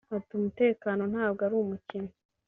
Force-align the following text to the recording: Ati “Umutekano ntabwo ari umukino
Ati 0.17 0.31
“Umutekano 0.39 1.01
ntabwo 1.11 1.41
ari 1.47 1.55
umukino 1.63 2.11